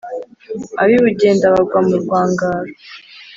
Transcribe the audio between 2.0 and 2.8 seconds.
rwangaro,